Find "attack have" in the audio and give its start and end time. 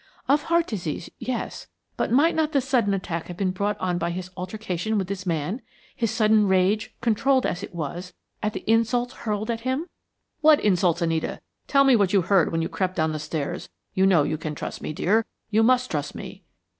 2.95-3.37